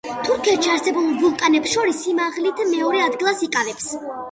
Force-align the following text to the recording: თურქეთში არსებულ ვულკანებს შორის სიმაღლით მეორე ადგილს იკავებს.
თურქეთში 0.27 0.71
არსებულ 0.75 1.09
ვულკანებს 1.25 1.75
შორის 1.77 2.01
სიმაღლით 2.07 2.65
მეორე 2.73 3.05
ადგილს 3.11 3.47
იკავებს. 3.51 3.89